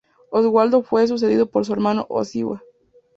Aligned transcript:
Oswaldo 0.31 0.81
fue 0.81 1.05
sucedido 1.07 1.45
por 1.45 1.63
su 1.63 1.73
hermano 1.73 2.07
Oswiu. 2.09 2.57